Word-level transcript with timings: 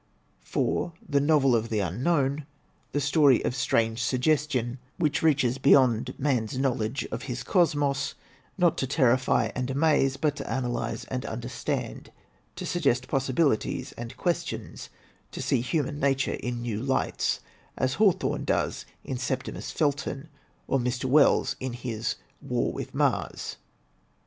"4. 0.39 0.93
The 1.07 1.19
novel 1.19 1.55
of 1.55 1.69
the 1.69 1.77
unknown, 1.79 2.47
the 2.91 2.99
story 2.99 3.45
of 3.45 3.53
strange 3.55 4.01
sug 4.01 4.21
gestion, 4.21 4.79
which 4.97 5.21
reaches 5.21 5.59
beyond 5.59 6.17
man's 6.17 6.57
knowledge 6.57 7.07
of 7.11 7.21
his 7.29 7.43
cos 7.43 7.75
mos, 7.75 8.15
not 8.57 8.79
to 8.79 8.87
terrify 8.87 9.51
and 9.53 9.69
amaze, 9.69 10.17
but 10.17 10.35
to 10.37 10.49
analyze 10.49 11.03
and 11.05 11.23
understand, 11.27 12.11
to 12.55 12.65
suggest 12.65 13.07
possibilities 13.07 13.91
and 13.91 14.17
questions, 14.17 14.89
to 15.31 15.39
see 15.39 15.61
human 15.61 15.99
nature 15.99 16.33
in 16.33 16.63
new 16.63 16.81
lights, 16.81 17.39
as 17.77 17.93
Hawthorne 18.01 18.43
does 18.43 18.87
in 19.03 19.19
*Septimius 19.19 19.69
Felton,' 19.69 20.29
or 20.67 20.79
Mr. 20.79 21.05
Wells 21.05 21.55
in 21.59 21.73
his 21.73 22.15
* 22.29 22.41
War 22.41 22.71
with 22.73 22.95
Mars/" 22.95 23.57
I. 23.59 23.63